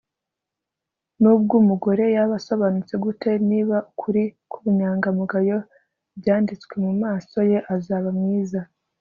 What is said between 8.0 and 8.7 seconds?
mwiza